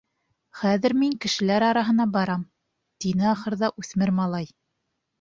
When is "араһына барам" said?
1.69-2.43